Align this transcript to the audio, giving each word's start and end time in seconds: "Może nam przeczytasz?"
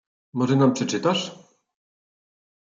"Może 0.33 0.55
nam 0.55 0.73
przeczytasz?" 0.73 1.37